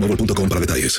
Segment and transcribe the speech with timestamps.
[0.00, 0.98] para detalles.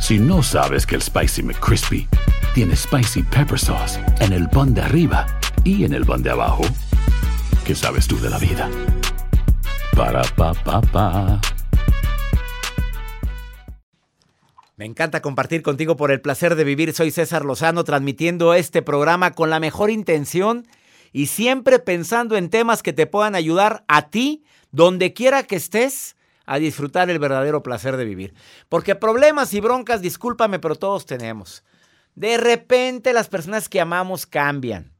[0.00, 2.08] Si no sabes que el Spicy McCrispy
[2.54, 5.26] tiene Spicy Pepper Sauce en el pan de arriba
[5.64, 6.64] y en el pan de abajo,
[7.64, 8.68] ¿qué sabes tú de la vida?
[9.96, 11.40] Para, pa, pa, pa.
[14.76, 16.92] Me encanta compartir contigo por el placer de vivir.
[16.92, 20.66] Soy César Lozano transmitiendo este programa con la mejor intención
[21.12, 26.16] y siempre pensando en temas que te puedan ayudar a ti, donde quiera que estés,
[26.46, 28.34] a disfrutar el verdadero placer de vivir.
[28.68, 31.64] Porque problemas y broncas, discúlpame, pero todos tenemos.
[32.14, 34.92] De repente las personas que amamos cambian.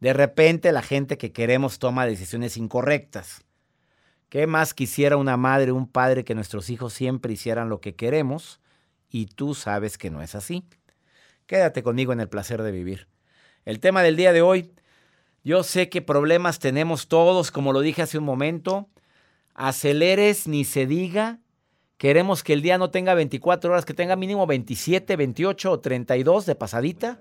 [0.00, 3.44] De repente la gente que queremos toma decisiones incorrectas.
[4.28, 8.60] ¿Qué más quisiera una madre un padre que nuestros hijos siempre hicieran lo que queremos?
[9.10, 10.64] Y tú sabes que no es así.
[11.46, 13.08] Quédate conmigo en el placer de vivir.
[13.64, 14.72] El tema del día de hoy,
[15.44, 18.88] yo sé que problemas tenemos todos, como lo dije hace un momento.
[19.54, 21.38] Aceleres ni se diga.
[21.98, 26.46] Queremos que el día no tenga 24 horas, que tenga mínimo 27, 28 o 32
[26.46, 27.20] de pasadita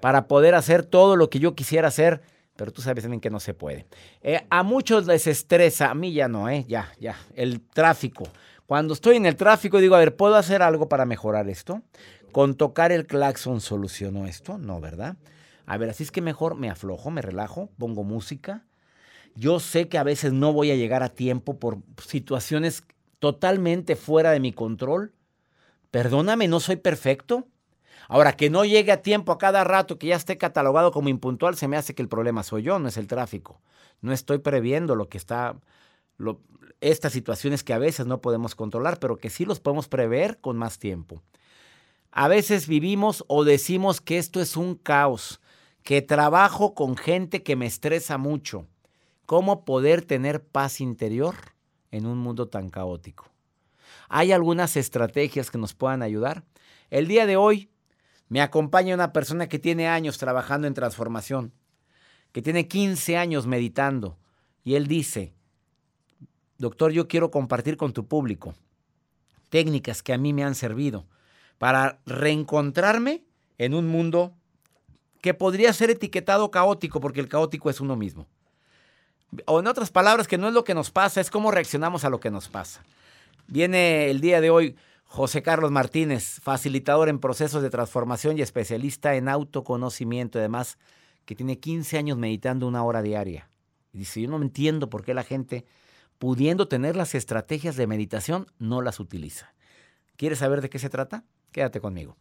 [0.00, 2.22] para poder hacer todo lo que yo quisiera hacer,
[2.56, 3.86] pero tú sabes también que no se puede.
[4.22, 6.64] Eh, a muchos les estresa, a mí ya no, ¿eh?
[6.68, 8.24] Ya, ya, el tráfico.
[8.66, 11.82] Cuando estoy en el tráfico digo, a ver, ¿puedo hacer algo para mejorar esto?
[12.32, 14.58] ¿Con tocar el claxon solucionó esto?
[14.58, 15.16] No, ¿verdad?
[15.66, 18.64] A ver, así es que mejor me aflojo, me relajo, pongo música.
[19.36, 22.82] Yo sé que a veces no voy a llegar a tiempo por situaciones
[23.18, 25.12] totalmente fuera de mi control.
[25.90, 27.46] Perdóname, no soy perfecto.
[28.08, 31.56] Ahora, que no llegue a tiempo a cada rato, que ya esté catalogado como impuntual,
[31.56, 33.60] se me hace que el problema soy yo, no es el tráfico.
[34.00, 35.56] No estoy previendo lo que está,
[36.80, 40.56] estas situaciones que a veces no podemos controlar, pero que sí los podemos prever con
[40.56, 41.22] más tiempo.
[42.10, 45.40] A veces vivimos o decimos que esto es un caos,
[45.82, 48.66] que trabajo con gente que me estresa mucho.
[49.26, 51.34] ¿Cómo poder tener paz interior
[51.90, 53.32] en un mundo tan caótico?
[54.08, 56.44] ¿Hay algunas estrategias que nos puedan ayudar?
[56.90, 57.68] El día de hoy
[58.28, 61.52] me acompaña una persona que tiene años trabajando en transformación,
[62.30, 64.16] que tiene 15 años meditando,
[64.62, 65.34] y él dice,
[66.58, 68.54] doctor, yo quiero compartir con tu público
[69.48, 71.06] técnicas que a mí me han servido
[71.58, 73.24] para reencontrarme
[73.58, 74.34] en un mundo
[75.20, 78.28] que podría ser etiquetado caótico, porque el caótico es uno mismo.
[79.46, 82.10] O en otras palabras, que no es lo que nos pasa, es cómo reaccionamos a
[82.10, 82.82] lo que nos pasa.
[83.48, 89.14] Viene el día de hoy José Carlos Martínez, facilitador en procesos de transformación y especialista
[89.14, 90.78] en autoconocimiento, además
[91.24, 93.48] que tiene 15 años meditando una hora diaria.
[93.92, 95.64] Y dice, yo no entiendo por qué la gente,
[96.18, 99.54] pudiendo tener las estrategias de meditación, no las utiliza.
[100.16, 101.24] ¿Quieres saber de qué se trata?
[101.52, 102.16] Quédate conmigo.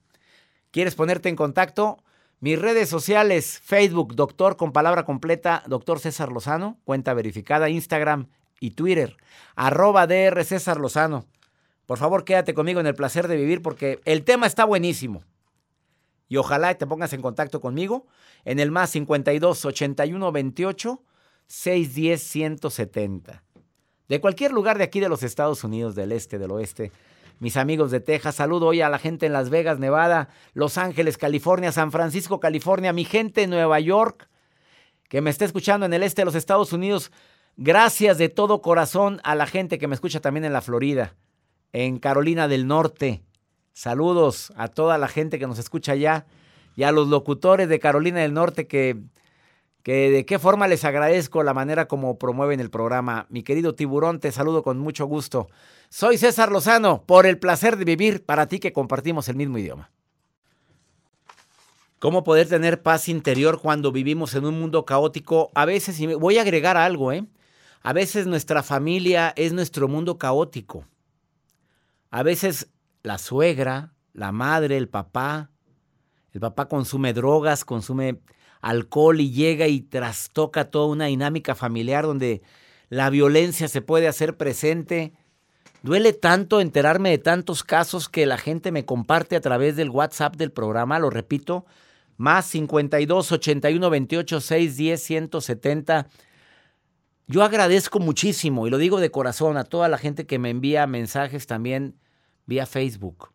[0.71, 2.03] ¿Quieres ponerte en contacto?
[2.41, 8.27] Mis redes sociales, Facebook, doctor con palabra completa, doctor César Lozano, cuenta verificada, Instagram
[8.59, 9.15] y Twitter,
[9.55, 11.25] arroba DR César Lozano.
[11.85, 15.23] Por favor, quédate conmigo en el placer de vivir porque el tema está buenísimo.
[16.27, 18.05] Y ojalá te pongas en contacto conmigo
[18.43, 21.03] en el más 52 81 28
[21.47, 23.43] 610 170.
[24.07, 26.91] De cualquier lugar de aquí de los Estados Unidos, del este, del oeste,
[27.39, 28.35] mis amigos de Texas.
[28.35, 32.93] Saludo hoy a la gente en Las Vegas, Nevada, Los Ángeles, California, San Francisco, California,
[32.93, 34.29] mi gente en Nueva York,
[35.09, 37.11] que me está escuchando en el este de los Estados Unidos.
[37.57, 41.15] Gracias de todo corazón a la gente que me escucha también en la Florida,
[41.73, 43.23] en Carolina del Norte.
[43.73, 46.25] Saludos a toda la gente que nos escucha allá
[46.75, 48.97] y a los locutores de Carolina del Norte que,
[49.85, 53.27] que de qué forma les agradezco la manera como promueven el programa.
[53.29, 55.47] Mi querido tiburón, te saludo con mucho gusto.
[55.89, 59.91] Soy César Lozano, por el placer de vivir para ti que compartimos el mismo idioma.
[61.99, 65.51] ¿Cómo poder tener paz interior cuando vivimos en un mundo caótico?
[65.53, 67.23] A veces, y voy a agregar algo, ¿eh?
[67.83, 70.87] A veces nuestra familia es nuestro mundo caótico.
[72.09, 72.71] A veces
[73.03, 75.51] la suegra, la madre, el papá,
[76.33, 78.19] el papá consume drogas, consume
[78.65, 82.41] alcohol y llega y trastoca toda una dinámica familiar donde
[82.89, 85.13] la violencia se puede hacer presente.
[85.83, 90.35] Duele tanto enterarme de tantos casos que la gente me comparte a través del WhatsApp
[90.35, 91.67] del programa, lo repito,
[92.17, 96.07] más 52 81 28 6 10 170.
[97.27, 100.87] Yo agradezco muchísimo y lo digo de corazón a toda la gente que me envía
[100.87, 101.99] mensajes también
[102.47, 103.34] vía Facebook.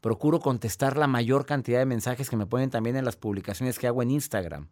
[0.00, 3.86] Procuro contestar la mayor cantidad de mensajes que me ponen también en las publicaciones que
[3.86, 4.68] hago en Instagram.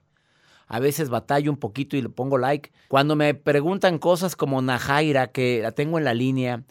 [0.68, 2.72] A veces batallo un poquito y le pongo like.
[2.88, 6.62] Cuando me preguntan cosas como Najaira, que la tengo en la línea,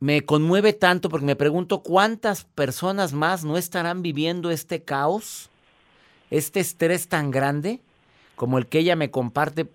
[0.00, 5.50] me conmueve tanto porque me pregunto cuántas personas más no estarán viviendo este caos,
[6.30, 7.80] este estrés tan grande
[8.36, 9.70] como el que ella me comparte.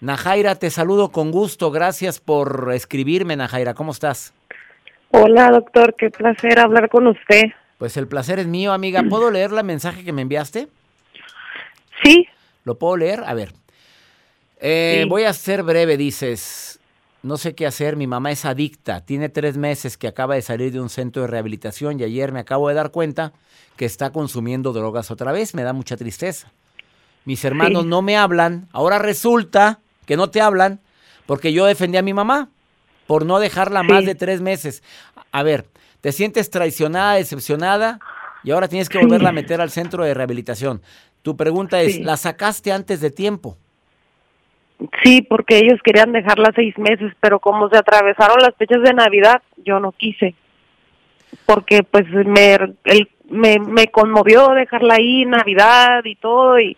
[0.00, 1.70] Najaira, te saludo con gusto.
[1.70, 3.74] Gracias por escribirme, Najaira.
[3.74, 4.32] ¿Cómo estás?
[5.10, 7.44] Hola, doctor, qué placer hablar con usted.
[7.78, 9.02] Pues el placer es mío, amiga.
[9.08, 10.68] ¿Puedo leer la mensaje que me enviaste?
[12.02, 12.26] Sí.
[12.64, 13.22] ¿Lo puedo leer?
[13.26, 13.52] A ver.
[14.60, 15.08] Eh, Sí.
[15.08, 16.80] Voy a ser breve, dices.
[17.22, 20.70] No sé qué hacer, mi mamá es adicta, tiene tres meses que acaba de salir
[20.72, 23.32] de un centro de rehabilitación y ayer me acabo de dar cuenta
[23.76, 26.52] que está consumiendo drogas otra vez, me da mucha tristeza.
[27.24, 27.88] Mis hermanos Sí.
[27.88, 30.78] no me hablan, ahora resulta que no te hablan
[31.24, 32.48] porque yo defendí a mi mamá
[33.06, 34.82] por no dejarla más de tres meses.
[35.32, 35.66] A ver,
[36.00, 37.98] ¿te sientes traicionada, decepcionada?
[38.44, 40.80] Y ahora tienes que volverla a meter al centro de rehabilitación.
[41.22, 42.02] Tu pregunta es, Sí.
[42.04, 43.56] ¿la sacaste antes de tiempo?
[45.02, 49.40] Sí, porque ellos querían dejarla seis meses, pero como se atravesaron las fechas de Navidad,
[49.64, 50.34] yo no quise.
[51.46, 52.54] Porque pues me,
[52.84, 56.76] el- me, me conmovió dejarla ahí Navidad y todo, y,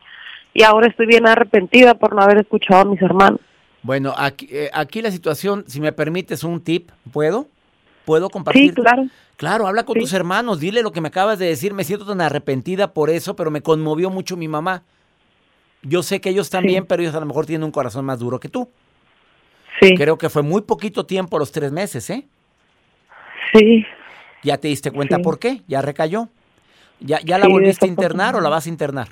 [0.54, 3.40] y ahora estoy bien arrepentida por no haber escuchado a mis hermanos.
[3.82, 7.46] Bueno, aquí, eh, aquí la situación, si me permites un tip, ¿puedo?
[8.04, 8.74] ¿Puedo compartir?
[8.74, 9.06] Sí, claro.
[9.36, 10.00] Claro, habla con Sí.
[10.00, 13.36] tus hermanos, dile lo que me acabas de decir, me siento tan arrepentida por eso,
[13.36, 14.82] pero me conmovió mucho mi mamá.
[15.82, 18.40] Yo sé que ellos también, pero ellos a lo mejor tienen un corazón más duro
[18.40, 18.68] que tú.
[19.80, 22.26] Sí, Creo que fue muy poquito tiempo, los tres meses, ¿eh?
[23.54, 23.86] sí.
[24.42, 25.22] ¿Ya te diste cuenta Sí.
[25.22, 25.62] por qué?
[25.68, 26.28] ¿Ya recayó?
[27.00, 29.08] ¿Ya, ya la Sí, volviste a internar o la vas a internar?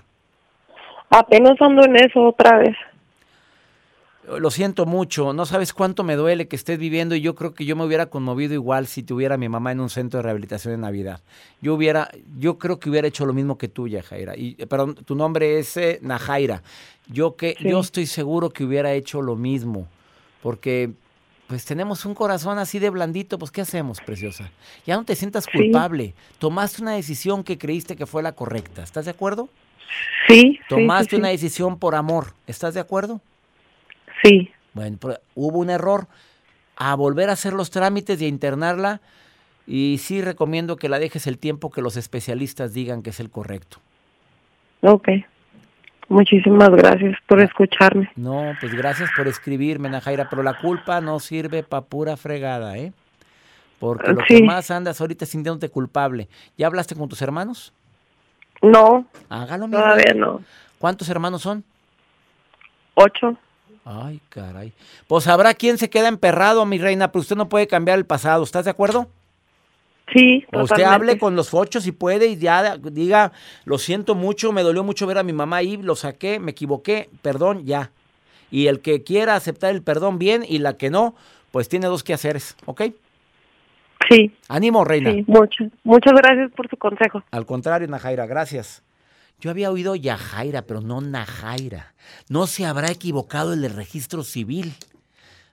[1.10, 2.76] Apenas ando en eso otra vez.
[4.38, 7.64] Lo siento mucho, no sabes cuánto me duele que estés viviendo y yo creo que
[7.64, 10.74] yo me hubiera conmovido igual si tuviera a mi mamá en un centro de rehabilitación
[10.74, 11.20] en Navidad.
[11.60, 14.36] Yo hubiera, yo creo que hubiera hecho lo mismo que tú, Yajaira.
[14.36, 16.62] Y, eh, perdón, tu nombre es eh, Najaira.
[17.08, 17.68] Yo que, Sí.
[17.68, 19.86] yo estoy seguro que hubiera hecho lo mismo,
[20.42, 20.90] porque
[21.46, 24.50] pues tenemos un corazón así de blandito, pues ¿qué hacemos, preciosa?
[24.84, 25.50] Ya no te sientas Sí.
[25.52, 26.14] culpable.
[26.40, 28.82] Tomaste una decisión que creíste que fue la correcta.
[28.82, 29.48] ¿Estás de acuerdo?
[30.26, 32.32] Sí, Tomaste sí, una decisión por amor.
[32.48, 33.20] ¿Estás de acuerdo?
[34.22, 36.06] Sí, Bueno, pero hubo un error.
[36.76, 39.00] A volver a hacer los trámites y a internarla.
[39.66, 43.30] Y sí recomiendo que la dejes el tiempo que los especialistas digan que es el
[43.30, 43.78] correcto.
[44.82, 45.08] ok.
[46.08, 48.08] Muchísimas gracias por escucharme.
[48.14, 52.92] No, pues gracias por escribirme, Najaira, pero la culpa no sirve para pura fregada, ¿eh?
[53.80, 56.28] Porque lo que más andas ahorita es sintiéndote culpable.
[56.56, 57.72] ¿Ya hablaste con tus hermanos?
[58.62, 60.40] No, Hágalo, mi todavía no.
[60.78, 61.64] ¿Cuántos hermanos son?
[62.94, 63.36] Ocho.
[63.88, 64.72] Ay, caray.
[65.06, 68.42] Pues habrá quien se queda emperrado, mi reina, pero usted no puede cambiar el pasado.
[68.42, 69.08] ¿Estás de acuerdo?
[70.12, 70.84] Sí, O Usted totalmente.
[70.94, 73.30] hable con los ocho si puede y ya diga,
[73.64, 77.08] lo siento mucho, me dolió mucho ver a mi mamá ahí, lo saqué, me equivoqué,
[77.22, 77.90] perdón, ya.
[78.50, 81.14] Y el que quiera aceptar el perdón, bien, y la que no,
[81.52, 82.82] pues tiene dos quehaceres, ¿ok?
[84.10, 85.10] Sí, Ánimo, reina.
[85.12, 85.68] sí, muchas.
[85.84, 87.22] Muchas gracias por su consejo.
[87.30, 88.82] Al contrario, Najaira, gracias.
[89.40, 91.94] Yo había oído Yajaira, pero no Najaira.
[92.28, 94.74] No se habrá equivocado el del registro civil.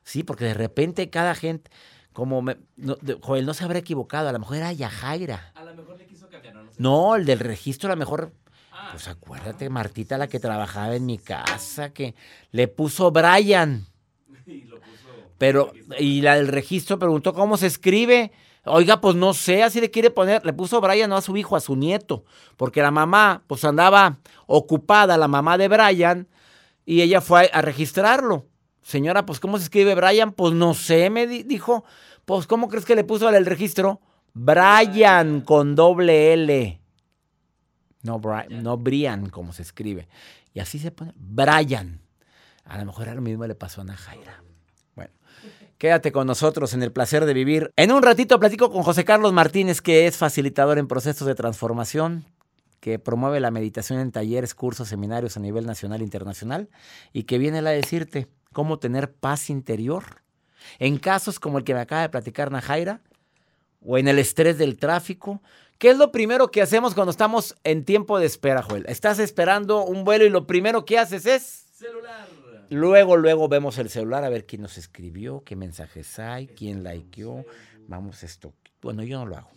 [0.03, 1.69] Sí, porque de repente cada gente,
[2.13, 5.51] como me, no, de- Joel, no se habrá equivocado, a lo mejor era Yajaira.
[5.55, 8.33] A lo mejor le quiso cambiar, no el del registro a lo mejor,
[8.91, 12.15] pues acuérdate, Martita, la que trabajaba en mi casa, que
[12.51, 13.85] le puso Brian.
[15.37, 18.31] Pero, y la del registro preguntó cómo se escribe.
[18.65, 20.46] Oiga, pues no sé, así le quiere poner.
[20.46, 22.24] Le puso Brian no a su hijo, a su nieto.
[22.55, 26.29] Porque la mamá, pues andaba ocupada, la mamá de Brian,
[26.86, 28.48] y ella fue a, registrarlo.
[28.82, 30.32] señora, pues ¿cómo se escribe Brian?
[30.32, 31.84] Pues no sé, me dijo.
[32.25, 34.00] Pues ¿cómo crees que le puso el registro?
[34.34, 36.79] Brian con doble L.
[38.01, 40.08] No, Brian, no Brian, como se escribe.
[40.53, 41.12] Y así se pone.
[41.15, 42.01] Brian.
[42.63, 44.41] A lo mejor a lo mismo le pasó a Ana Jaira.
[45.83, 47.73] Quédate con nosotros en el placer de vivir.
[47.75, 52.23] En un ratito platico con José Carlos Martínez, que es facilitador en procesos de transformación,
[52.79, 56.69] que promueve la meditación en talleres, cursos, seminarios a nivel nacional e internacional,
[57.11, 60.21] y que viene a decirte cómo tener paz interior
[60.79, 63.01] en casos como el que me acaba de platicar Najaira,
[63.81, 65.41] o en el estrés del tráfico.
[65.79, 68.85] ¿Qué es lo primero que hacemos cuando estamos en tiempo de espera, Joel?
[68.87, 71.65] Estás esperando un vuelo y lo primero que haces es...
[71.73, 72.42] Celular.
[72.73, 77.45] Luego, luego vemos el celular a ver quién nos escribió, qué mensajes hay, quién likeó.
[77.87, 78.55] Vamos esto.
[78.81, 79.51] Bueno, yo no lo hago.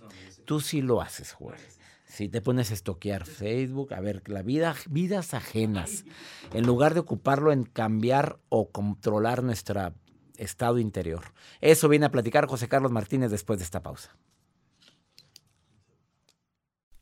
[0.44, 1.58] Tú sí lo haces, Joel.
[2.04, 6.04] Si te pones a estoquear Facebook, a ver, la vida, vidas ajenas,
[6.52, 9.94] en lugar de ocuparlo en cambiar o controlar nuestro
[10.36, 11.32] estado interior.
[11.62, 14.14] Eso viene a platicar José Carlos Martínez después de esta pausa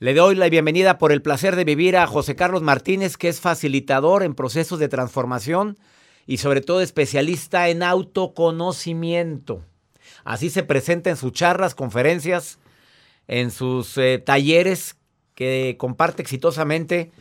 [0.00, 3.40] Le doy la bienvenida por el placer de vivir a José Carlos Martínez, que es
[3.40, 5.78] facilitador en procesos de transformación
[6.26, 9.62] y sobre todo especialista en autoconocimiento.
[10.24, 12.58] Así se presenta en sus charlas, conferencias,
[13.28, 14.96] en sus eh, talleres
[15.36, 17.12] que comparte exitosamente.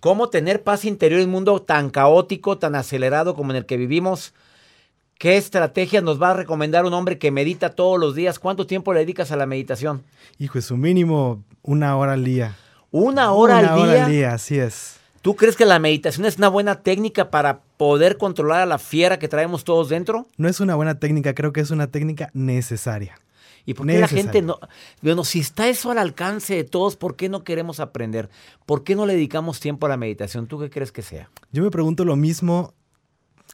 [0.00, 3.76] Cómo tener paz interior en un mundo tan caótico, tan acelerado como en el que
[3.76, 4.34] vivimos.
[5.20, 8.38] ¿Qué estrategias nos va a recomendar un hombre que medita todos los días?
[8.38, 10.02] ¿Cuánto tiempo le dedicas a la meditación?
[10.38, 12.56] Hijo, es un mínimo una hora al día.
[12.90, 13.74] ¿Una hora al día?
[13.74, 14.96] Una hora al día, así es.
[15.20, 19.18] ¿Tú crees que la meditación es una buena técnica para poder controlar a la fiera
[19.18, 20.26] que traemos todos dentro?
[20.38, 23.20] No es una buena técnica, creo que es una técnica necesaria.
[23.66, 24.58] ¿Y por qué la gente no?
[25.02, 28.30] Bueno, si está eso al alcance de todos, ¿por qué no queremos aprender?
[28.64, 30.46] ¿Por qué no le dedicamos tiempo a la meditación?
[30.46, 31.28] ¿Tú qué crees que sea?
[31.52, 32.72] Yo me pregunto lo mismo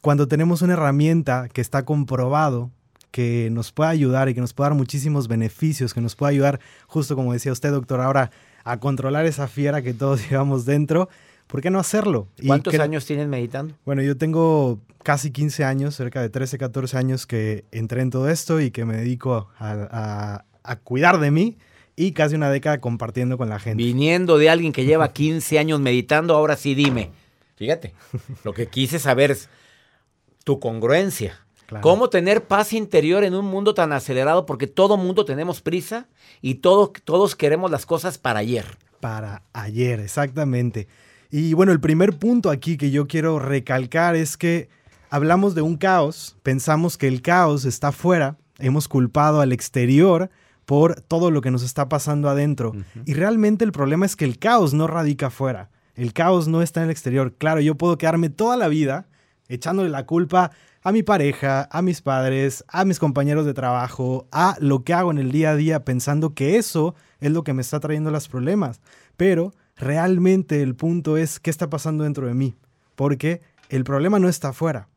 [0.01, 2.71] cuando tenemos una herramienta que está comprobado
[3.11, 6.59] que nos puede ayudar y que nos puede dar muchísimos beneficios, que nos puede ayudar,
[6.87, 8.31] justo como decía usted, doctor, ahora
[8.63, 11.09] a controlar esa fiera que todos llevamos dentro,
[11.47, 12.27] ¿por qué no hacerlo?
[12.45, 13.73] ¿Cuántos años tienen meditando?
[13.85, 18.29] Bueno, yo tengo casi 15 años, cerca de 13, 14 años que entré en todo
[18.29, 21.57] esto y que me dedico a, a cuidar de mí
[21.95, 23.83] y casi una década compartiendo con la gente.
[23.83, 27.09] Viniendo de alguien que lleva 15 años meditando, ahora sí dime.
[27.55, 27.93] Fíjate,
[28.43, 29.49] lo que quise saber es
[30.47, 31.45] tu congruencia.
[31.81, 34.45] ¿Cómo tener paz interior en un mundo tan acelerado?
[34.45, 36.07] Porque todo mundo tenemos prisa
[36.41, 38.77] y todos queremos las cosas para ayer.
[39.01, 40.87] Para ayer, exactamente.
[41.29, 44.69] Y bueno, el primer punto aquí que yo quiero recalcar es que
[45.09, 50.29] hablamos de un caos, pensamos que el caos está fuera, hemos culpado al exterior
[50.65, 52.71] por todo lo que nos está pasando adentro.
[53.03, 56.79] Y realmente el problema es que el caos no radica afuera, el caos no está
[56.79, 57.33] en el exterior.
[57.37, 59.07] Claro, yo puedo quedarme toda la vida
[59.49, 60.51] echándole la culpa
[60.81, 65.11] a mi pareja, a mis padres, a mis compañeros de trabajo, a lo que hago
[65.11, 68.27] en el día a día pensando que eso es lo que me está trayendo los
[68.27, 68.79] problemas.
[69.17, 72.55] Pero realmente el punto es qué está pasando dentro de mí.
[72.95, 74.87] Porque el problema no está afuera.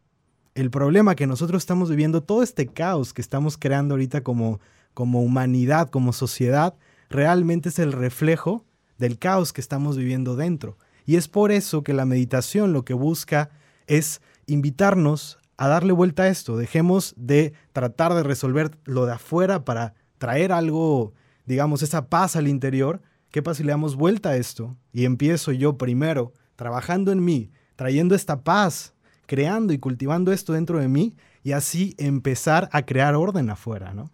[0.55, 4.61] El problema que nosotros estamos viviendo, todo este caos que estamos creando ahorita como,
[4.95, 6.75] como humanidad, como sociedad,
[7.09, 8.65] realmente es el reflejo
[8.99, 10.77] del caos que estamos viviendo dentro.
[11.07, 13.51] Y es por eso que la meditación lo que busca
[13.87, 14.21] es
[14.53, 16.57] invitarnos a darle vuelta a esto.
[16.57, 21.13] Dejemos de tratar de resolver lo de afuera para traer algo,
[21.47, 23.03] digamos, esa paz al interior.
[23.31, 24.77] ¿Qué pasa si le damos vuelta a esto?
[24.93, 28.95] Y empiezo yo primero trabajando en mí, trayendo esta paz,
[29.27, 34.11] creando y cultivando esto dentro de mí y así empezar a crear orden afuera, ¿no?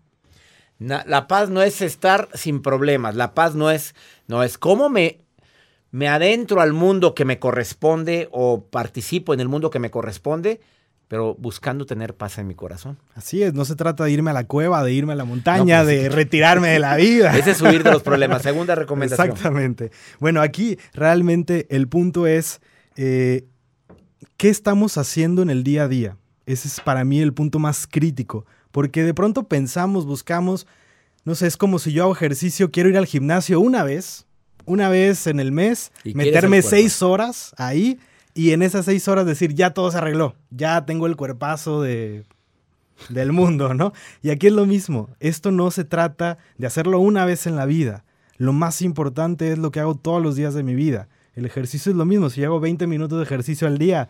[0.78, 3.95] La paz no es estar sin problemas, la paz no es,
[4.26, 5.25] no es cómo me,
[5.90, 10.61] me adentro al mundo que me corresponde o participo en el mundo que me corresponde,
[11.09, 12.99] pero buscando tener paz en mi corazón.
[13.14, 15.83] Así es, no se trata de irme a la cueva, de irme a la montaña,
[15.83, 17.37] pues de retirarme de la vida.
[17.38, 18.43] Ese es huir de los problemas.
[18.43, 19.28] Segunda recomendación.
[19.28, 19.93] Exactamente.
[20.19, 22.61] Bueno, aquí realmente el punto es,
[22.97, 23.47] eh,
[24.37, 26.16] ¿qué estamos haciendo en el día a día?
[26.45, 28.45] Ese es para mí el punto más crítico.
[28.73, 30.66] Porque de pronto pensamos, buscamos,
[31.25, 34.26] no sé, es como si yo hago ejercicio, quiero ir al gimnasio una vez,
[34.67, 37.99] una vez en el mes, meterme seis horas ahí
[38.35, 42.25] y en esas seis horas decir, ya todo se arregló, ya tengo el cuerpazo de,
[43.09, 43.93] del mundo, ¿no?
[44.23, 47.65] Y aquí es lo mismo, esto no se trata de hacerlo una vez en la
[47.65, 48.05] vida,
[48.39, 51.09] lo más importante es lo que hago todos los días de mi vida.
[51.35, 54.09] El ejercicio es lo mismo, si hago 20 minutos de ejercicio al día,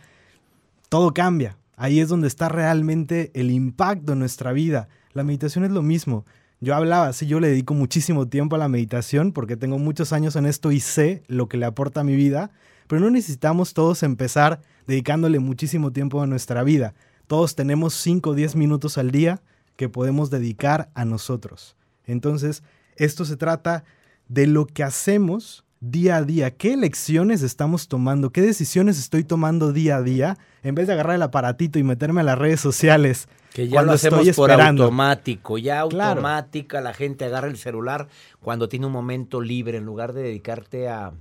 [0.88, 1.58] todo cambia.
[1.76, 4.88] Ahí es donde está realmente el impacto en nuestra vida.
[5.12, 6.24] La meditación es lo mismo.
[6.60, 10.36] Yo hablaba, sí, yo le dedico muchísimo tiempo a la meditación porque tengo muchos años
[10.36, 12.50] en esto y sé lo que le aporta a mi vida,
[12.86, 16.94] pero no necesitamos todos empezar dedicándole muchísimo tiempo a nuestra vida.
[17.26, 19.42] Todos tenemos 5 o 10 minutos al día
[19.76, 21.76] que podemos dedicar a nosotros.
[22.06, 22.62] Entonces,
[22.96, 23.84] esto se trata
[24.28, 29.72] de lo que hacemos día a día, qué elecciones estamos tomando, qué decisiones estoy tomando
[29.72, 33.28] día a día, en vez de agarrar el aparatito y meterme a las redes sociales.
[33.56, 38.06] Que ya lo hacemos por automático, ya automática la gente agarra el celular
[38.42, 41.14] cuando tiene un momento libre, en lugar de dedicarte a,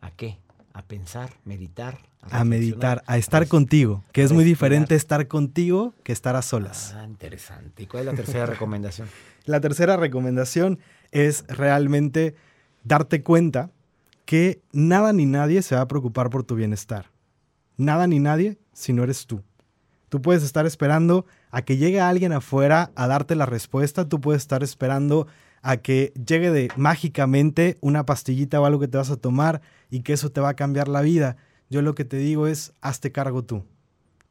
[0.00, 0.38] ¿a qué?
[0.72, 1.98] A pensar, meditar.
[2.22, 6.94] A, meditar, a estar contigo, que es muy diferente estar contigo que estar a solas.
[6.96, 7.82] Ah, interesante.
[7.82, 9.06] ¿Y cuál es la tercera recomendación?
[9.44, 10.78] La tercera recomendación
[11.10, 12.34] es realmente
[12.82, 13.72] darte cuenta
[14.24, 17.10] que nada ni nadie se va a preocupar por tu bienestar.
[17.76, 19.42] Nada ni nadie si no eres tú.
[20.08, 24.42] Tú puedes estar esperando a que llegue alguien afuera a darte la respuesta, tú puedes
[24.42, 25.28] estar esperando
[25.62, 30.00] a que llegue de mágicamente una pastillita o algo que te vas a tomar y
[30.00, 31.36] que eso te va a cambiar la vida.
[31.70, 33.62] Yo lo que te digo es, hazte cargo tú.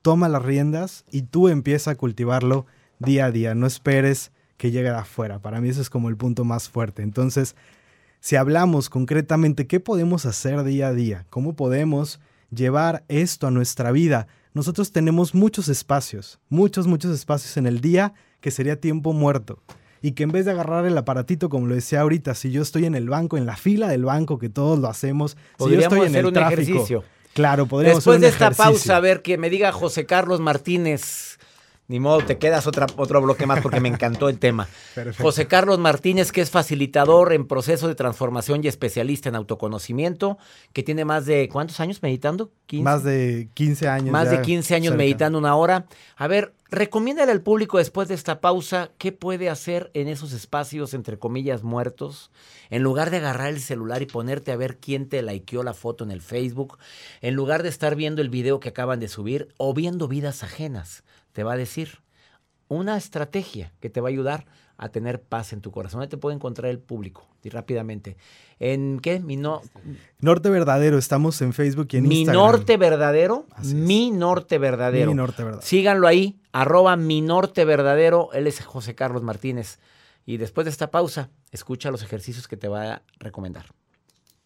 [0.02, 2.66] Toma las riendas y tú empieza a cultivarlo
[3.00, 3.56] día a día.
[3.56, 5.40] No esperes que llegue de afuera.
[5.40, 7.04] Para mí ese es como el punto más fuerte.
[7.04, 7.56] Entonces,
[8.20, 12.20] si hablamos concretamente qué podemos hacer día a día, cómo podemos
[12.54, 18.14] llevar esto a nuestra vida, nosotros tenemos muchos espacios, muchos, muchos espacios en el día
[18.40, 19.62] que sería tiempo muerto.
[20.02, 22.86] Y que en vez de agarrar el aparatito, como lo decía ahorita, si yo estoy
[22.86, 26.08] en el banco, en la fila del banco, que todos lo hacemos, si yo estoy
[26.08, 27.04] en el un tráfico, ejercicio.
[27.34, 30.42] Claro, podríamos Después hacer un de esta pausa, a ver, que me diga José Carlos
[30.42, 31.40] Martínez
[31.88, 34.68] ni modo, te quedas otra, otro bloque más porque me encantó el tema.
[35.20, 40.38] José Carlos Martínez, que es facilitador en proceso de transformación y especialista en autoconocimiento,
[40.72, 42.52] que tiene más de, ¿cuántos años meditando?
[42.72, 44.12] Más de 15 años.
[44.12, 45.86] Más de 15 años meditando una hora.
[46.16, 50.94] A ver, recomiéndale al público después de esta pausa qué puede hacer en esos espacios,
[50.94, 52.32] entre comillas, muertos,
[52.70, 56.04] en lugar de agarrar el celular y ponerte a ver quién te likeó la foto
[56.04, 56.78] en el Facebook,
[57.22, 61.04] en lugar de estar viendo el video que acaban de subir o viendo vidas ajenas
[61.34, 62.00] te va a decir
[62.70, 64.46] una estrategia que te va a ayudar
[64.78, 66.00] a tener paz en tu corazón.
[66.00, 67.28] ¿Dónde te puede encontrar el público?
[67.44, 68.18] Y rápidamente.
[68.60, 69.20] ¿En qué?
[69.20, 70.98] Mi Norte Verdadero.
[70.98, 72.42] Estamos en Facebook y en mi Instagram.
[72.42, 73.46] Mi Norte Verdadero.
[73.64, 75.12] Mi Norte Verdadero.
[75.12, 75.66] Mi Norte Verdadero.
[75.66, 76.40] Síganlo ahí.
[76.52, 78.30] Arroba Mi Norte Verdadero.
[78.34, 79.80] Él es José Carlos Martínez.
[80.26, 83.66] Y después de esta pausa, escucha los ejercicios que te va a recomendar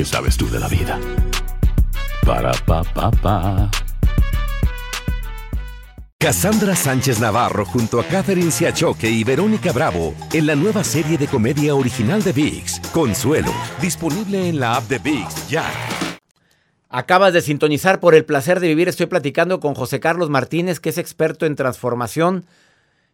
[0.00, 0.98] ¿Qué sabes tú de la vida?
[2.24, 3.70] Para pa pa pa.
[6.16, 11.26] Cassandra Sánchez Navarro junto a Catherine Siachoque y Verónica Bravo en la nueva serie de
[11.26, 15.70] comedia original de VIX, Consuelo, disponible en la app de VIX ya.
[16.88, 18.88] Acabas de sintonizar por el placer de vivir.
[18.88, 22.46] Estoy platicando con José Carlos Martínez, que es experto en transformación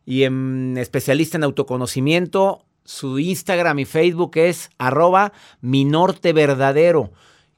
[0.05, 2.66] y en especialista en autoconocimiento.
[2.87, 7.13] Su Instagram y Facebook es arroba mi norte verdadero.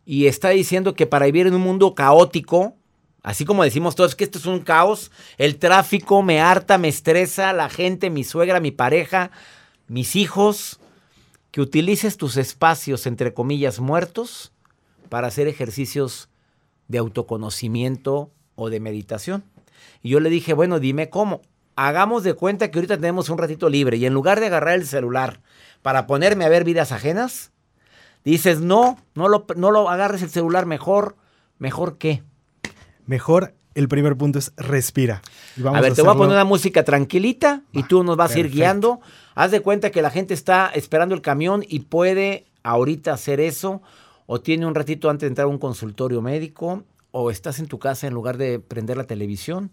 [0.05, 2.75] Y está diciendo que para vivir en un mundo caótico,
[3.23, 7.53] Así como decimos todos que esto es un caos, el tráfico me harta, me estresa,
[7.53, 9.33] la gente, mi suegra, mi pareja,
[9.87, 10.81] mis hijos,
[11.51, 14.53] que utilices tus espacios, entre comillas, muertos
[15.09, 16.29] para hacer ejercicios
[16.87, 19.45] de autoconocimiento o de meditación.
[20.03, 21.43] Y yo le dije, bueno, dime cómo.
[21.81, 24.87] Hagamos de cuenta que ahorita tenemos un ratito libre y en lugar de agarrar el
[24.87, 25.41] celular
[25.83, 27.53] para ponerme a ver vidas ajenas,
[28.25, 31.17] dices, no, no lo, no lo agarres el celular mejor,
[31.59, 32.23] mejor qué
[33.09, 35.23] Mejor el primer punto es respira.
[35.65, 38.51] a ver, te voy a poner una música tranquilita y tú nos vas a ir
[38.51, 39.01] guiando.
[39.35, 43.81] Haz de cuenta que la gente está esperando el camión y puede ahorita hacer eso
[44.27, 47.79] o tiene un ratito antes de entrar a un consultorio médico o estás en tu
[47.79, 49.71] casa en lugar de prender la televisión.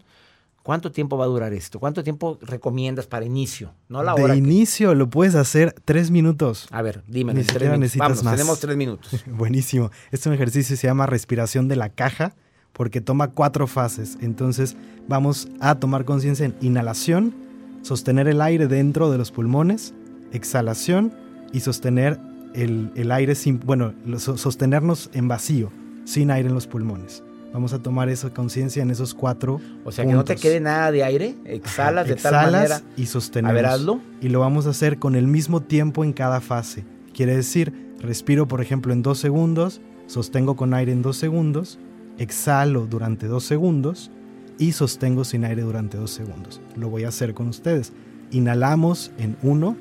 [0.66, 1.80] ¿Cuánto tiempo va a durar esto?
[1.80, 3.72] ¿Cuánto tiempo recomiendas para inicio?
[3.88, 4.34] No la hora.
[4.34, 6.68] De inicio lo puedes hacer tres minutos.
[6.72, 7.36] A ver, dime.
[7.36, 8.34] Ni siquiera necesitas más.
[8.34, 9.24] Tenemos tres minutos.
[9.28, 9.92] Buenísimo.
[10.10, 12.34] Este ejercicio se llama respiración de la caja
[12.74, 14.18] porque toma cuatro fases.
[14.22, 14.76] Entonces
[15.08, 17.36] vamos a tomar conciencia en inhalación,
[17.84, 19.94] sostener el aire dentro de los pulmones,
[20.34, 21.14] exhalación
[21.54, 22.20] y sostener
[22.56, 25.72] el, aire sin, bueno, sostenernos en vacío,
[26.06, 27.22] sin aire en los pulmones.
[27.56, 29.62] Vamos a tomar esa conciencia en esos cuatro.
[29.86, 32.82] O sea, que no te quede nada de aire, exhalas de tal manera.
[32.98, 34.02] Y sostenemos.
[34.20, 36.84] Y lo vamos a hacer con el mismo tiempo en cada fase.
[37.14, 41.80] Quiere decir, respiro, por ejemplo, en dos segundos, sostengo con aire en dos segundos,
[42.18, 44.12] exhalo durante dos segundos
[44.58, 46.60] y sostengo sin aire durante dos segundos.
[46.76, 47.94] Lo voy a hacer con ustedes.
[48.32, 49.78] Inhalamos en uno,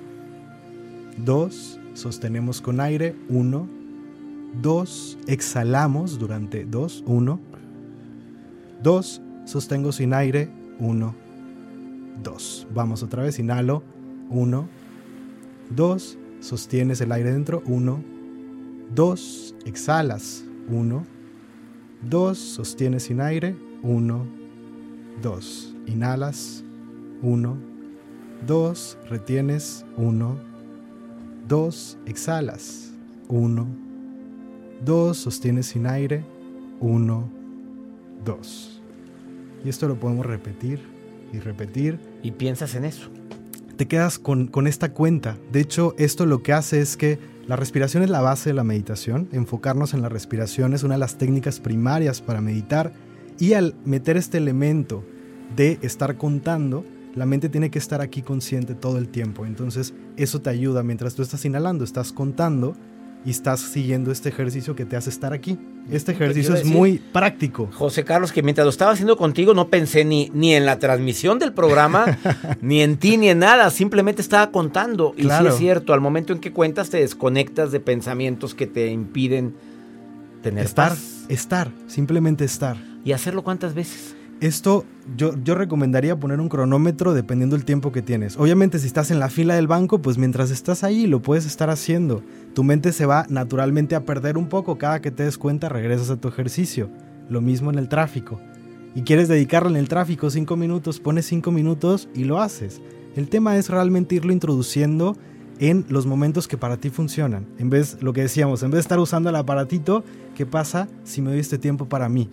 [1.17, 3.69] dos, sostenemos con aire, uno,
[4.63, 7.41] dos, exhalamos durante dos, uno,
[8.85, 11.15] dos, sostengo sin aire, uno,
[12.23, 12.69] dos.
[12.73, 13.83] Vamos otra vez, inhalo,
[14.29, 14.69] uno,
[15.71, 18.05] dos, sostienes el aire dentro, uno,
[18.95, 21.05] dos, exhalas, uno,
[22.11, 24.27] 2, sostienes sin aire, 1,
[25.23, 26.63] 2, inhalas,
[27.23, 27.57] 1,
[28.47, 30.37] 2, retienes, 1,
[31.49, 32.93] 2, exhalas,
[33.29, 33.67] 1,
[34.85, 36.27] 2, sostienes sin aire,
[36.81, 37.31] 1,
[38.25, 38.74] 2.
[39.65, 40.81] Y esto lo podemos repetir
[41.33, 41.99] y repetir.
[42.23, 43.09] Y piensas en eso.
[43.77, 45.37] Te quedas con, con esta cuenta.
[45.51, 48.65] De hecho, esto lo que hace es que la respiración es la base de la
[48.65, 49.29] meditación.
[49.33, 52.93] Enfocarnos en la respiración es una de las técnicas primarias para meditar.
[53.39, 55.05] Y al meter este elemento
[55.57, 59.47] de estar contando, la mente tiene que estar aquí consciente todo el tiempo.
[59.47, 62.77] Entonces eso te ayuda mientras tú estás inhalando, estás contando
[63.25, 65.59] y estás siguiendo este ejercicio que te hace estar aquí.
[65.91, 67.71] Este ejercicio es muy práctico.
[67.73, 71.39] José Carlos, que mientras lo estaba haciendo contigo no pensé ni, ni en la transmisión
[71.39, 72.19] del programa,
[72.61, 73.71] ni en ti, ni en nada.
[73.71, 75.15] Simplemente estaba contando.
[75.17, 78.89] Y sí es cierto, al momento en que cuentas te desconectas de pensamientos que te
[78.89, 79.55] impiden
[80.43, 80.95] tener estar,
[81.29, 82.77] Estar, simplemente estar.
[83.05, 84.15] ¿Y hacerlo cuántas veces?
[84.41, 84.85] Esto
[85.17, 88.37] yo, yo recomendaría poner un cronómetro dependiendo del tiempo que tienes.
[88.37, 91.71] Obviamente si estás en la fila del banco, pues mientras estás ahí lo puedes estar
[91.71, 92.23] haciendo.
[92.55, 94.79] Tu mente se va naturalmente a perder un poco.
[94.79, 96.91] Cada que te des cuenta regresas a tu ejercicio.
[97.29, 98.41] Lo mismo en el tráfico.
[98.95, 102.81] Y quieres dedicarle en el tráfico cinco minutos, pones cinco minutos y lo haces.
[103.17, 105.17] El tema es realmente irlo introduciendo
[105.59, 107.47] en los momentos que para ti funcionan.
[107.59, 111.23] En vez, lo que decíamos, en vez de estar usando el aparatito, ¿qué pasa si
[111.23, 112.31] me doy este tiempo para mí?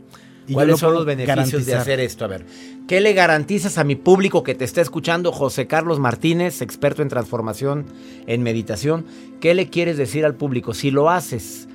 [0.51, 2.25] ¿Cuáles son los beneficios de hacer esto?
[2.25, 2.45] A ver,
[2.87, 7.09] ¿qué le garantizas a mi público que te está escuchando, José Carlos Martínez, experto en
[7.09, 7.85] transformación,
[8.27, 9.05] en meditación?
[9.39, 10.73] ¿Qué le quieres decir al público?
[10.73, 11.67] Si lo haces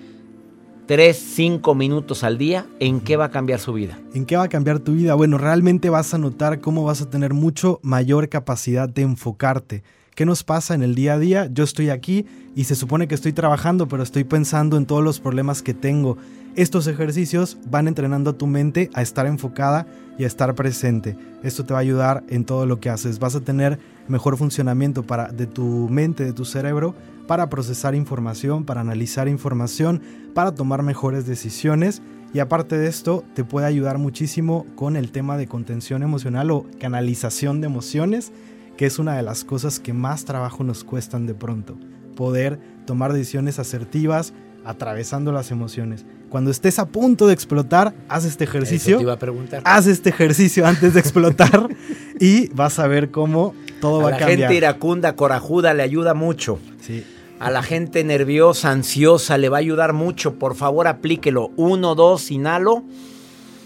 [0.86, 3.98] tres, cinco minutos al día, ¿en qué va a cambiar su vida?
[4.14, 5.14] ¿En qué va a cambiar tu vida?
[5.14, 9.82] Bueno, realmente vas a notar cómo vas a tener mucho mayor capacidad de enfocarte.
[10.14, 11.50] ¿Qué nos pasa en el día a día?
[11.52, 12.24] Yo estoy aquí
[12.54, 16.16] y se supone que estoy trabajando, pero estoy pensando en todos los problemas que tengo
[16.56, 19.86] estos ejercicios van entrenando a tu mente a estar enfocada
[20.18, 21.14] y a estar presente.
[21.42, 23.18] Esto te va a ayudar en todo lo que haces.
[23.18, 26.94] Vas a tener mejor funcionamiento de tu mente, de tu cerebro,
[27.26, 30.00] para procesar información, para analizar información,
[30.34, 32.00] para tomar mejores decisiones.
[32.32, 36.64] Y aparte de esto, te puede ayudar muchísimo con el tema de contención emocional o
[36.80, 38.32] canalización de emociones,
[38.78, 41.76] que es una de las cosas que más trabajo nos cuestan de pronto.
[42.16, 44.32] Poder tomar decisiones asertivas,
[44.64, 46.06] atravesando las emociones.
[46.28, 48.96] Cuando estés a punto de explotar, haz este ejercicio.
[48.96, 49.62] Eso te iba a preguntar.
[49.64, 51.68] Haz este ejercicio antes de explotar
[52.20, 54.38] y vas a ver cómo todo va a la cambiar.
[54.38, 56.58] gente iracunda, corajuda, le ayuda mucho.
[56.80, 57.04] Sí.
[57.38, 60.34] A la gente nerviosa, ansiosa, le va a ayudar mucho.
[60.34, 61.52] Por favor, aplíquelo.
[61.56, 62.82] 1, 2, inhalo.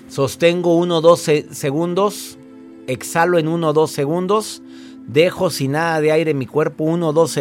[0.09, 2.37] Sostengo 1, 2 segundos.
[2.89, 4.63] Exhalo en 1, 2 segundos.
[5.07, 7.41] Dejo sin nada de aire en mi cuerpo 1, 2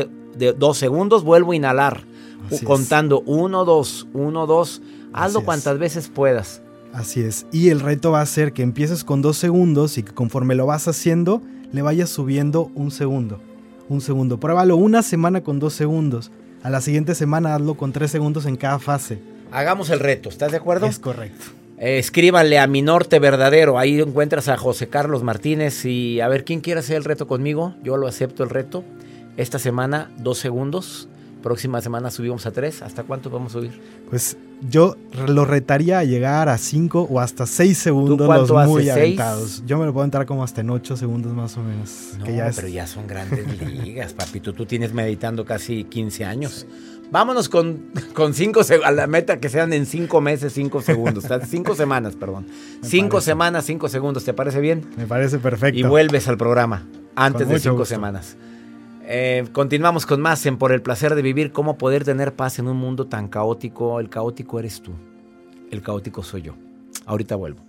[0.57, 1.23] dos segundos.
[1.23, 2.03] Vuelvo a inhalar.
[2.47, 4.81] Así contando 1, 2, 1, 2.
[5.13, 5.45] Hazlo Así es.
[5.45, 6.61] cuantas veces puedas.
[6.93, 7.45] Así es.
[7.51, 10.65] Y el reto va a ser que empieces con dos segundos y que conforme lo
[10.65, 11.41] vas haciendo,
[11.71, 13.39] le vayas subiendo un segundo.
[13.89, 14.39] Un segundo.
[14.39, 16.31] Pruébalo una semana con dos segundos.
[16.63, 19.19] A la siguiente semana hazlo con tres segundos en cada fase.
[19.51, 20.29] Hagamos el reto.
[20.29, 20.85] ¿Estás de acuerdo?
[20.87, 21.45] Es correcto.
[21.79, 23.79] Eh, escríbanle a mi norte verdadero.
[23.79, 25.85] Ahí encuentras a José Carlos Martínez.
[25.85, 27.73] Y a ver, ¿quién quiere hacer el reto conmigo?
[27.83, 28.83] Yo lo acepto el reto.
[29.37, 31.07] Esta semana, dos segundos.
[31.41, 32.81] Próxima semana subimos a tres.
[32.81, 33.79] ¿Hasta cuánto vamos a subir?
[34.09, 34.35] Pues
[34.69, 34.97] yo
[35.27, 39.19] lo retaría a llegar a 5 o hasta 6 segundos los muy haces, seis?
[39.19, 39.63] aventados.
[39.65, 42.11] Yo me lo puedo entrar como hasta en 8 segundos más o menos.
[42.19, 43.45] No, que ya es- pero ya son grandes
[43.83, 44.53] ligas, papito.
[44.53, 46.67] Tú tienes meditando casi 15 años.
[47.11, 51.23] Vámonos con, con cinco a la meta que sean en cinco meses, cinco segundos.
[51.49, 52.45] Cinco semanas, perdón.
[52.83, 53.31] Cinco parece.
[53.31, 54.25] semanas, cinco segundos.
[54.25, 54.85] ¿Te parece bien?
[54.95, 55.79] Me parece perfecto.
[55.79, 57.85] Y vuelves al programa antes de cinco gusto.
[57.95, 58.37] semanas.
[59.11, 62.67] Eh, continuamos con más en Por el placer de vivir, cómo poder tener paz en
[62.67, 63.99] un mundo tan caótico.
[63.99, 64.91] El caótico eres tú,
[65.71, 66.53] el caótico soy yo.
[67.07, 67.68] Ahorita vuelvo.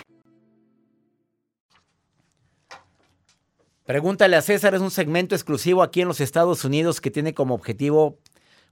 [3.91, 7.55] Pregúntale a César es un segmento exclusivo aquí en los Estados Unidos que tiene como
[7.55, 8.19] objetivo,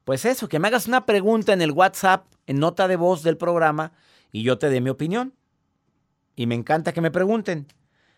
[0.06, 3.36] pues eso, que me hagas una pregunta en el WhatsApp, en nota de voz del
[3.36, 3.92] programa,
[4.32, 5.34] y yo te dé mi opinión.
[6.38, 7.68] Y me encanta que me pregunten.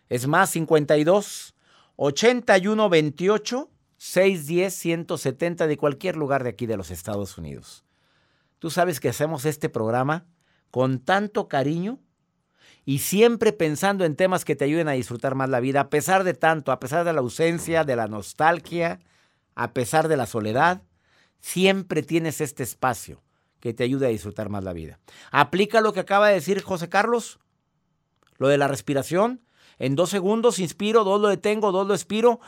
[0.08, 1.56] Es más 52
[1.96, 7.84] 81 28 610 170 de cualquier lugar de aquí de los Estados Unidos.
[8.60, 10.24] Tú sabes que hacemos este programa
[10.70, 11.98] con tanto cariño
[12.84, 16.24] y siempre pensando en temas que te ayuden a disfrutar más la vida, a pesar
[16.24, 19.00] de tanto, a pesar de la ausencia, de la nostalgia,
[19.54, 20.82] a pesar de la soledad,
[21.40, 23.22] siempre tienes este espacio
[23.60, 24.98] que te ayude a disfrutar más la vida.
[25.30, 27.38] Aplica lo que acaba de decir José Carlos,
[28.38, 29.40] lo de la respiración.
[29.78, 32.40] En dos segundos inspiro, dos lo detengo, dos lo expiro,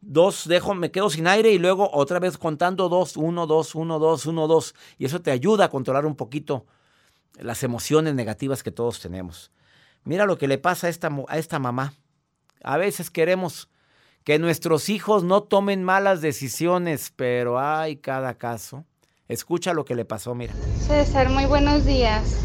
[0.00, 3.98] dos dejo, me quedo sin aire y luego otra vez contando dos, uno, dos, uno,
[3.98, 4.76] dos, uno, dos.
[4.98, 6.66] Y eso te ayuda a controlar un poquito
[7.34, 9.50] las emociones negativas que todos tenemos.
[10.04, 11.94] Mira lo que le pasa a esta, a esta mamá.
[12.62, 13.68] A veces queremos
[14.24, 18.84] que nuestros hijos no tomen malas decisiones, pero hay cada caso.
[19.28, 20.54] Escucha lo que le pasó, mira.
[20.86, 22.36] César, muy buenos días.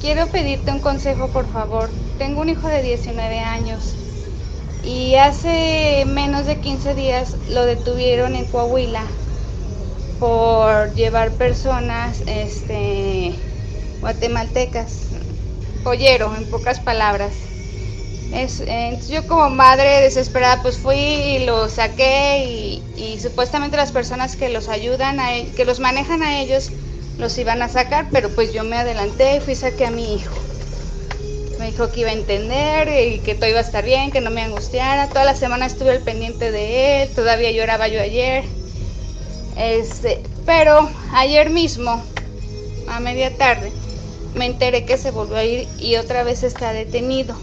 [0.00, 1.88] Quiero pedirte un consejo, por favor.
[2.18, 3.96] Tengo un hijo de 19 años
[4.84, 9.04] y hace menos de 15 días lo detuvieron en Coahuila
[10.18, 13.34] por llevar personas este,
[14.00, 15.08] guatemaltecas.
[15.82, 17.36] Pollero, en pocas palabras.
[18.30, 23.92] Es, entonces yo como madre desesperada pues fui y lo saqué y, y supuestamente las
[23.92, 26.72] personas que los ayudan, a, e- que los manejan a ellos,
[27.16, 30.14] los iban a sacar, pero pues yo me adelanté y fui y saqué a mi
[30.14, 30.34] hijo.
[31.58, 34.30] Me dijo que iba a entender y que todo iba a estar bien, que no
[34.32, 35.10] me angustiara.
[35.10, 38.46] Toda la semana estuve al pendiente de él, todavía lloraba yo ayer.
[39.56, 42.04] Este, pero ayer mismo
[42.86, 43.74] a media tarde,
[44.34, 47.36] me enteré que se volvió a ir y otra vez está detenido.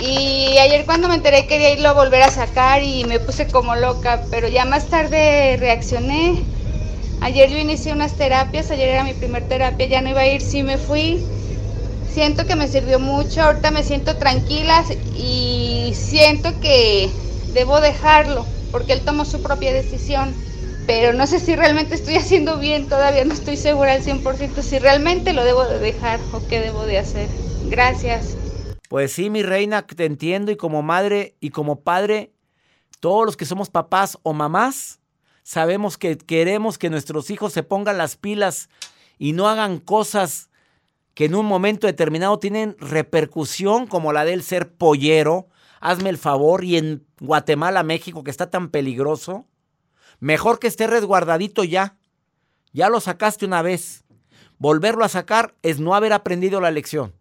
[0.00, 3.74] Y ayer cuando me enteré quería irlo a volver a sacar y me puse como
[3.74, 6.44] loca, pero ya más tarde reaccioné.
[7.20, 10.40] Ayer yo inicié unas terapias, ayer era mi primer terapia, ya no iba a ir,
[10.40, 11.26] sí me fui.
[12.08, 17.10] Siento que me sirvió mucho, ahorita me siento tranquila y siento que
[17.48, 20.36] debo dejarlo, porque él tomó su propia decisión.
[20.88, 24.78] Pero no sé si realmente estoy haciendo bien, todavía no estoy segura al 100% si
[24.78, 27.28] realmente lo debo de dejar o qué debo de hacer.
[27.66, 28.38] Gracias.
[28.88, 32.32] Pues sí, mi reina, te entiendo y como madre y como padre,
[33.00, 35.00] todos los que somos papás o mamás,
[35.42, 38.70] sabemos que queremos que nuestros hijos se pongan las pilas
[39.18, 40.48] y no hagan cosas
[41.12, 45.48] que en un momento determinado tienen repercusión como la del ser pollero.
[45.82, 49.47] Hazme el favor y en Guatemala, México, que está tan peligroso,
[50.20, 51.96] mejor que esté resguardadito ya.
[52.72, 54.04] Ya lo sacaste una vez.
[54.58, 57.14] Volverlo a sacar es no haber aprendido la lección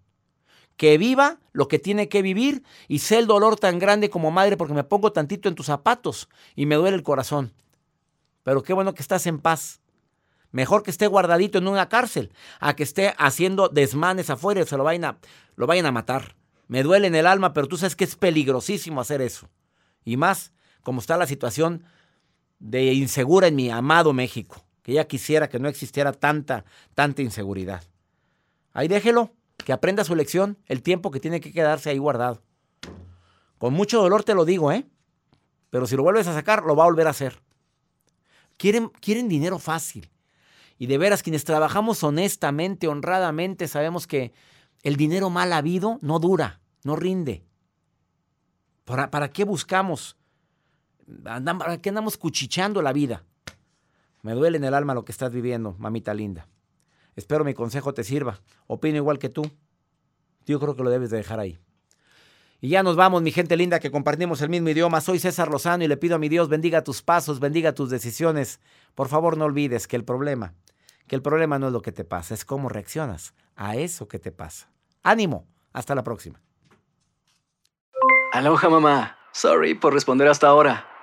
[0.77, 4.55] que viva lo que tiene que vivir y sé el dolor tan grande como madre
[4.55, 7.51] porque me pongo tantito en tus zapatos y me duele el corazón.
[8.43, 9.81] Pero qué bueno que estás en paz.
[10.51, 14.77] Mejor que esté guardadito en una cárcel a que esté haciendo desmanes afuera y se
[14.77, 15.17] lo vayan a,
[15.55, 16.35] lo vayan a matar.
[16.67, 19.49] Me duele en el alma, pero tú sabes que es peligrosísimo hacer eso.
[20.05, 21.83] Y más, como está la situación
[22.59, 26.65] de insegura en mi amado México, que ya quisiera que no existiera tanta,
[26.95, 27.83] tanta inseguridad.
[28.73, 32.43] Ahí déjelo que aprenda su lección el tiempo que tiene que quedarse ahí guardado.
[33.57, 34.85] Con mucho dolor te lo digo, ¿eh?
[35.69, 37.41] Pero si lo vuelves a sacar, lo va a volver a hacer.
[38.57, 40.09] Quieren, quieren dinero fácil.
[40.77, 44.31] Y de veras, quienes trabajamos honestamente, honradamente, sabemos que
[44.83, 47.43] el dinero mal habido no dura, no rinde.
[48.85, 50.17] ¿Para, para qué buscamos?
[51.23, 53.23] ¿Para qué andamos cuchicheando la vida?
[54.23, 56.47] Me duele en el alma lo que estás viviendo, mamita linda.
[57.15, 58.41] Espero mi consejo te sirva.
[58.67, 59.49] Opino igual que tú.
[60.45, 61.57] Yo creo que lo debes de dejar ahí.
[62.59, 64.99] Y ya nos vamos, mi gente linda, que compartimos el mismo idioma.
[65.01, 68.59] Soy César Lozano y le pido a mi Dios bendiga tus pasos, bendiga tus decisiones.
[68.95, 70.55] Por favor, no olvides que el problema,
[71.07, 74.19] que el problema no es lo que te pasa, es cómo reaccionas a eso que
[74.19, 74.71] te pasa.
[75.03, 76.41] Ánimo, hasta la próxima.
[78.33, 80.96] Aloha mamá, sorry por responder hasta ahora.